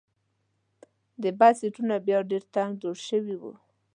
د 1.21 1.23
بس 1.39 1.55
سیټونه 1.61 1.95
بیا 2.05 2.19
ډېر 2.29 2.43
تنګ 2.55 2.71
جوړ 2.81 2.97
شوي 3.09 3.35
وو. 3.41 3.53